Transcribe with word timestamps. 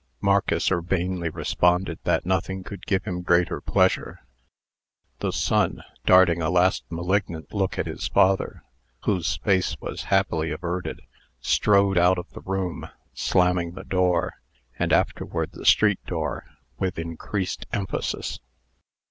Marcus 0.19 0.71
urbanely 0.71 1.29
responded 1.29 1.99
that 2.05 2.25
nothing 2.25 2.63
could 2.63 2.87
give 2.87 3.03
him 3.03 3.21
greater 3.21 3.61
pleasure. 3.61 4.21
The 5.19 5.31
son, 5.31 5.83
darting 6.07 6.41
a 6.41 6.49
last 6.49 6.83
malignant 6.89 7.53
look 7.53 7.77
at 7.77 7.85
his 7.85 8.07
father, 8.07 8.63
whose 9.03 9.37
face 9.37 9.79
was 9.79 10.05
happily 10.05 10.49
averted, 10.49 11.01
strode 11.39 11.99
out 11.99 12.17
of 12.17 12.27
the 12.31 12.41
room, 12.41 12.89
slamming 13.13 13.73
the 13.73 13.83
door, 13.83 14.41
and 14.79 14.91
afterward 14.91 15.51
the 15.51 15.65
street 15.67 16.03
door, 16.07 16.47
with 16.79 16.97
increased 16.97 17.67
emphasis. 17.71 18.39